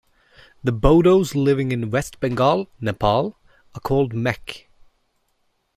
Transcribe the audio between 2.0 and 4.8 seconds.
Bengal, Nepal are called Mech.